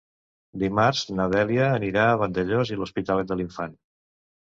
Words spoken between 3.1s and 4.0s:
de l'Infant.